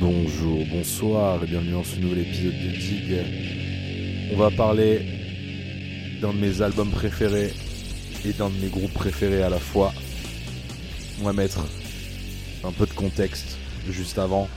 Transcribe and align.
Bonjour, 0.00 0.64
bonsoir 0.70 1.42
et 1.42 1.46
bienvenue 1.46 1.72
dans 1.72 1.84
ce 1.84 1.96
nouvel 1.96 2.20
épisode 2.20 2.52
de 2.52 2.68
Dig. 2.76 3.24
On 4.32 4.36
va 4.36 4.50
parler 4.50 5.00
d'un 6.20 6.32
de 6.32 6.38
mes 6.38 6.62
albums 6.62 6.90
préférés 6.90 7.52
et 8.24 8.32
d'un 8.32 8.48
de 8.48 8.56
mes 8.60 8.68
groupes 8.68 8.94
préférés 8.94 9.42
à 9.42 9.48
la 9.48 9.58
fois. 9.58 9.92
On 11.20 11.24
va 11.24 11.32
mettre 11.32 11.60
un 12.62 12.70
peu 12.70 12.86
de 12.86 12.92
contexte 12.92 13.58
juste 13.88 14.18
avant 14.18 14.48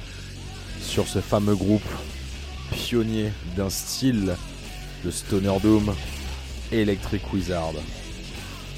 sur 0.81 1.07
ce 1.07 1.20
fameux 1.20 1.55
groupe 1.55 1.81
pionnier 2.71 3.31
d'un 3.55 3.70
style 3.70 4.36
de 5.04 5.11
Stoner 5.11 5.57
Doom, 5.61 5.93
Electric 6.71 7.34
Wizard. 7.34 7.73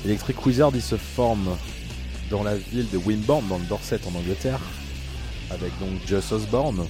Electric 0.05 0.45
Wizard, 0.45 0.71
il 0.75 0.81
se 0.81 0.95
forme 0.95 1.57
dans 2.29 2.43
la 2.43 2.55
ville 2.55 2.89
de 2.91 2.97
Wimborne, 2.97 3.47
dans 3.47 3.57
le 3.57 3.65
Dorset 3.65 3.99
en 4.05 4.17
Angleterre, 4.17 4.59
avec 5.51 5.71
donc 5.79 5.91
Just 6.07 6.31
Osborne, 6.31 6.85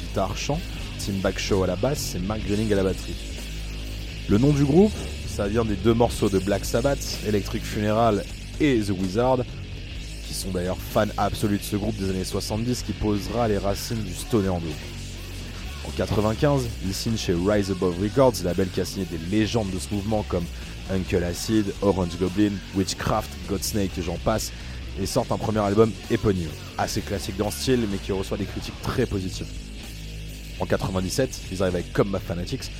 guitare 0.00 0.36
chant, 0.36 0.60
Tim 0.98 1.14
Backshaw 1.22 1.64
à 1.64 1.66
la 1.66 1.76
basse 1.76 2.14
et 2.14 2.18
Mark 2.18 2.40
Jennings 2.46 2.72
à 2.72 2.76
la 2.76 2.84
batterie. 2.84 3.16
Le 4.28 4.38
nom 4.38 4.52
du 4.52 4.64
groupe, 4.64 4.92
ça 5.28 5.46
vient 5.48 5.64
des 5.64 5.76
deux 5.76 5.94
morceaux 5.94 6.28
de 6.28 6.38
Black 6.38 6.64
Sabbath, 6.64 7.18
Electric 7.26 7.64
Funeral 7.64 8.24
et 8.60 8.80
The 8.80 8.90
Wizard, 8.90 9.38
qui 10.26 10.34
sont 10.34 10.50
d'ailleurs 10.50 10.78
fans 10.78 11.06
absolus 11.16 11.58
de 11.58 11.62
ce 11.62 11.76
groupe 11.76 11.96
des 11.96 12.10
années 12.10 12.24
70 12.24 12.82
qui 12.82 12.92
posera 12.92 13.48
les 13.48 13.58
racines 13.58 14.02
du 14.02 14.14
stoner 14.14 14.48
en 14.48 14.56
En 14.56 15.90
95, 15.96 16.68
il 16.84 16.94
signe 16.94 17.16
chez 17.16 17.34
Rise 17.34 17.70
Above 17.70 18.00
Records, 18.00 18.32
label 18.44 18.68
qui 18.68 18.80
a 18.80 18.84
signé 18.84 19.06
des 19.06 19.18
légendes 19.30 19.70
de 19.70 19.78
ce 19.78 19.94
mouvement 19.94 20.24
comme 20.28 20.44
Uncle 20.90 21.22
Acid, 21.22 21.72
Orange 21.82 22.18
Goblin, 22.18 22.52
Witchcraft, 22.74 23.30
Godsnake 23.48 23.98
et 23.98 24.02
j'en 24.02 24.18
passe, 24.18 24.52
et 25.00 25.06
sortent 25.06 25.32
un 25.32 25.38
premier 25.38 25.60
album 25.60 25.90
éponyme, 26.10 26.50
assez 26.78 27.00
classique 27.00 27.36
dans 27.36 27.46
le 27.46 27.50
style 27.50 27.86
mais 27.90 27.98
qui 27.98 28.12
reçoit 28.12 28.36
des 28.36 28.44
critiques 28.44 28.80
très 28.82 29.06
positives. 29.06 29.46
En 30.58 30.66
97, 30.66 31.40
ils 31.52 31.62
arrivent 31.62 31.74
avec 31.74 31.92
Come 31.92 32.18
Fanatics 32.24 32.70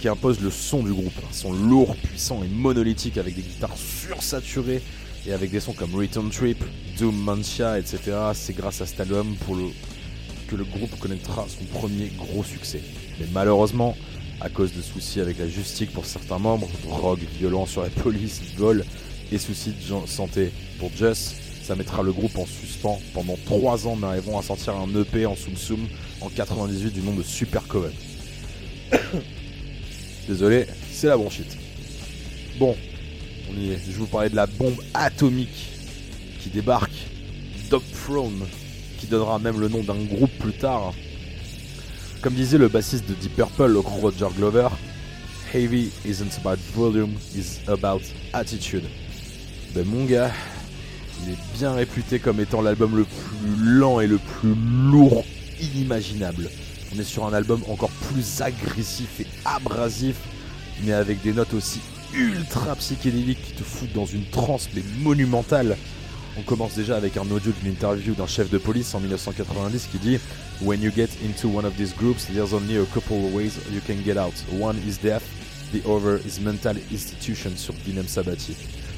qui 0.00 0.08
impose 0.08 0.40
le 0.40 0.50
son 0.50 0.82
du 0.82 0.92
groupe, 0.92 1.16
un 1.18 1.32
son 1.32 1.52
lourd, 1.52 1.96
puissant 1.96 2.42
et 2.44 2.48
monolithique 2.48 3.18
avec 3.18 3.34
des 3.34 3.42
guitares 3.42 3.76
sursaturées 3.76 4.82
et 5.26 5.32
avec 5.32 5.50
des 5.50 5.60
sons 5.60 5.72
comme 5.72 5.94
Return 5.94 6.30
Trip, 6.30 6.62
Doom 6.98 7.16
Mantia, 7.16 7.78
etc. 7.78 7.98
C'est 8.34 8.54
grâce 8.54 8.80
à 8.80 8.86
cet 8.86 9.00
album 9.00 9.34
que 10.46 10.56
le 10.56 10.64
groupe 10.64 10.98
connaîtra 10.98 11.46
son 11.48 11.64
premier 11.78 12.12
gros 12.18 12.44
succès. 12.44 12.82
Mais 13.18 13.26
malheureusement, 13.32 13.96
à 14.40 14.48
cause 14.48 14.72
de 14.74 14.82
soucis 14.82 15.20
avec 15.20 15.38
la 15.38 15.48
justice 15.48 15.88
pour 15.90 16.04
certains 16.04 16.38
membres, 16.38 16.68
drogue, 16.82 17.20
violence 17.38 17.70
sur 17.70 17.82
la 17.82 17.88
police, 18.02 18.42
vol 18.56 18.84
et 19.32 19.38
soucis 19.38 19.72
de 19.72 20.06
santé 20.06 20.52
pour 20.78 20.90
Just, 20.94 21.36
ça 21.64 21.74
mettra 21.74 22.02
le 22.02 22.12
groupe 22.12 22.36
en 22.36 22.44
suspens 22.44 23.00
pendant 23.14 23.38
3 23.46 23.88
ans, 23.88 23.96
mais 23.96 24.06
arriveront 24.06 24.38
à 24.38 24.42
sortir 24.42 24.76
un 24.76 24.88
EP 25.00 25.24
en 25.24 25.34
Soum 25.34 25.56
Soum 25.56 25.88
en 26.20 26.28
98 26.28 26.92
du 26.92 27.00
nom 27.00 27.14
de 27.14 27.22
Super 27.22 27.66
Coven. 27.66 27.92
Désolé, 30.28 30.66
c'est 30.92 31.06
la 31.06 31.16
bronchite. 31.16 31.56
Bon, 32.58 32.76
on 33.50 33.58
y 33.58 33.70
est. 33.70 33.80
Je 33.90 33.96
vous 33.96 34.06
parlais 34.06 34.28
de 34.28 34.36
la 34.36 34.46
bombe 34.46 34.76
atomique 34.92 35.70
qui 36.40 36.50
débarque. 36.50 36.92
Dog 37.70 37.82
Throne, 37.92 38.44
qui 38.98 39.06
donnera 39.06 39.38
même 39.38 39.58
le 39.58 39.68
nom 39.68 39.82
d'un 39.82 40.04
groupe 40.04 40.32
plus 40.38 40.52
tard. 40.52 40.92
Comme 42.20 42.34
disait 42.34 42.58
le 42.58 42.68
bassiste 42.68 43.08
de 43.08 43.14
Deep 43.14 43.36
Purple, 43.36 43.72
le 43.72 43.78
Roger 43.78 44.28
Glover, 44.36 44.68
Heavy 45.52 45.90
isn't 46.04 46.38
about 46.38 46.58
volume, 46.74 47.14
it's 47.34 47.60
about 47.68 48.02
attitude. 48.34 48.84
Ben 49.74 49.84
mon 49.86 50.04
gars, 50.04 50.30
il 51.24 51.32
est 51.32 51.58
bien 51.58 51.72
réputé 51.72 52.18
comme 52.18 52.40
étant 52.40 52.60
l'album 52.60 52.96
le 52.96 53.04
plus 53.04 53.56
lent 53.56 54.00
et 54.00 54.06
le 54.06 54.18
plus 54.18 54.54
lourd 54.90 55.24
inimaginable. 55.60 56.50
On 56.94 57.00
est 57.00 57.04
sur 57.04 57.26
un 57.26 57.32
album 57.32 57.62
encore 57.68 57.90
plus 58.12 58.40
agressif 58.40 59.20
et 59.20 59.26
abrasif, 59.44 60.16
mais 60.84 60.92
avec 60.92 61.22
des 61.22 61.32
notes 61.32 61.54
aussi 61.54 61.80
ultra 62.14 62.76
psychédéliques 62.76 63.42
qui 63.42 63.52
te 63.52 63.62
foutent 63.64 63.92
dans 63.92 64.06
une 64.06 64.24
transe 64.26 64.68
mais 64.74 64.82
monumentale. 65.00 65.76
On 66.38 66.42
commence 66.42 66.74
déjà 66.74 66.96
avec 66.96 67.16
un 67.16 67.30
audio 67.30 67.52
d'une 67.52 67.72
interview 67.72 68.14
d'un 68.14 68.26
chef 68.26 68.50
de 68.50 68.58
police 68.58 68.94
en 68.94 69.00
1990 69.00 69.88
qui 69.90 69.98
dit 69.98 70.18
When 70.62 70.82
you 70.82 70.90
get 70.94 71.08
into 71.24 71.48
one 71.48 71.64
of 71.64 71.76
these 71.76 71.94
groups, 71.94 72.26
there's 72.26 72.52
only 72.52 72.76
a 72.76 72.84
couple 72.86 73.16
of 73.16 73.34
ways 73.34 73.58
you 73.72 73.80
can 73.86 74.02
get 74.04 74.16
out. 74.16 74.34
One 74.52 74.76
is 74.86 74.98
death, 75.02 75.24
the 75.72 75.80
other 75.88 76.20
is 76.26 76.40
mental 76.40 76.76
institution 76.90 77.56
sur 77.56 77.74
Binem 77.84 78.06
Sabati 78.06 78.54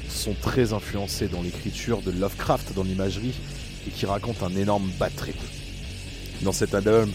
sont 0.09 0.35
très 0.41 0.73
influencés 0.73 1.27
dans 1.27 1.41
l'écriture 1.41 2.01
de 2.01 2.11
Lovecraft 2.11 2.73
dans 2.75 2.83
l'imagerie 2.83 3.35
et 3.87 3.91
qui 3.91 4.05
racontent 4.05 4.45
un 4.45 4.55
énorme 4.55 4.89
trip. 5.15 5.37
Dans 6.41 6.51
cet 6.51 6.75
album, 6.75 7.09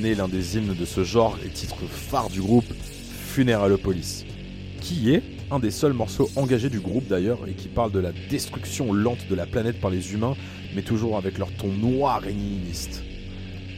naît 0.00 0.14
l'un 0.14 0.28
des 0.28 0.56
hymnes 0.56 0.74
de 0.74 0.84
ce 0.84 1.04
genre 1.04 1.38
et 1.44 1.48
titre 1.48 1.86
phare 1.86 2.30
du 2.30 2.40
groupe, 2.40 2.70
Funeralopolis, 3.26 4.24
qui 4.80 5.12
est 5.12 5.22
un 5.50 5.58
des 5.58 5.70
seuls 5.70 5.92
morceaux 5.92 6.30
engagés 6.36 6.68
du 6.68 6.80
groupe 6.80 7.06
d'ailleurs 7.08 7.46
et 7.48 7.52
qui 7.52 7.68
parle 7.68 7.92
de 7.92 7.98
la 7.98 8.12
destruction 8.28 8.92
lente 8.92 9.26
de 9.28 9.34
la 9.34 9.46
planète 9.46 9.80
par 9.80 9.90
les 9.90 10.12
humains, 10.12 10.36
mais 10.74 10.82
toujours 10.82 11.16
avec 11.16 11.38
leur 11.38 11.50
ton 11.52 11.68
noir 11.68 12.26
et 12.26 12.34
nihiliste. 12.34 13.02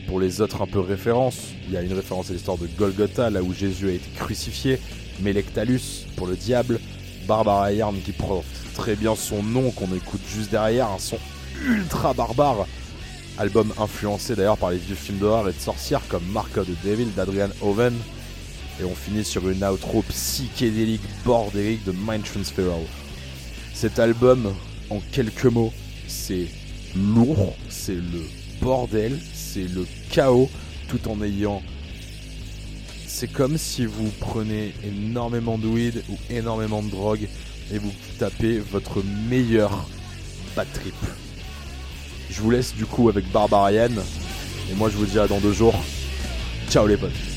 Pour 0.07 0.19
les 0.19 0.41
autres 0.41 0.61
un 0.61 0.67
peu 0.67 0.79
références, 0.79 1.51
il 1.67 1.73
y 1.73 1.77
a 1.77 1.81
une 1.81 1.93
référence 1.93 2.29
à 2.29 2.33
l'histoire 2.33 2.57
de 2.57 2.67
Golgotha, 2.77 3.29
là 3.29 3.41
où 3.41 3.53
Jésus 3.53 3.89
a 3.89 3.93
été 3.93 4.09
crucifié, 4.15 4.79
Melectalus 5.21 6.07
pour 6.17 6.27
le 6.27 6.35
diable, 6.35 6.79
Barbara 7.27 7.71
Yarn 7.71 7.95
qui 8.01 8.11
porte 8.11 8.45
très 8.75 8.95
bien 8.95 9.15
son 9.15 9.43
nom, 9.43 9.71
qu'on 9.71 9.93
écoute 9.95 10.21
juste 10.27 10.51
derrière, 10.51 10.89
un 10.89 10.99
son 10.99 11.17
ultra 11.63 12.13
barbare. 12.13 12.67
Album 13.37 13.73
influencé 13.79 14.35
d'ailleurs 14.35 14.57
par 14.57 14.71
les 14.71 14.77
vieux 14.77 14.95
films 14.95 15.19
d'horreur 15.19 15.47
et 15.49 15.53
de 15.53 15.59
sorcières 15.59 16.01
comme 16.09 16.25
Mark 16.31 16.57
of 16.57 16.67
the 16.67 16.85
Devil 16.85 17.07
d'Adrian 17.15 17.49
Oven. 17.61 17.95
Et 18.79 18.83
on 18.83 18.95
finit 18.95 19.23
sur 19.23 19.47
une 19.49 19.63
outro 19.63 20.01
psychédélique 20.03 21.01
bordélique 21.23 21.83
de 21.85 21.91
Mind 21.91 22.23
Transferal. 22.23 22.81
Cet 23.73 23.99
album, 23.99 24.53
en 24.89 24.99
quelques 25.11 25.45
mots, 25.45 25.73
c'est 26.07 26.47
lourd, 26.95 27.55
c'est 27.69 27.95
le 27.95 28.25
bordel, 28.61 29.19
c'est 29.33 29.67
le 29.67 29.85
chaos, 30.09 30.49
tout 30.87 31.09
en 31.09 31.21
ayant 31.21 31.61
c'est 33.13 33.31
comme 33.31 33.57
si 33.57 33.85
vous 33.85 34.09
prenez 34.19 34.73
énormément 34.83 35.57
de 35.57 35.67
weed 35.67 36.01
ou 36.09 36.17
énormément 36.29 36.81
de 36.81 36.89
drogue 36.89 37.27
et 37.71 37.77
vous 37.77 37.91
tapez 38.17 38.57
votre 38.59 39.03
meilleur 39.29 39.85
bad 40.55 40.67
trip. 40.73 40.95
Je 42.29 42.41
vous 42.41 42.49
laisse 42.49 42.73
du 42.73 42.85
coup 42.85 43.09
avec 43.09 43.29
Barbarian 43.31 43.91
et 44.71 44.75
moi 44.75 44.89
je 44.89 44.95
vous 44.95 45.05
dis 45.05 45.19
à 45.19 45.27
dans 45.27 45.39
deux 45.39 45.53
jours. 45.53 45.75
Ciao 46.69 46.87
les 46.87 46.97
potes. 46.97 47.30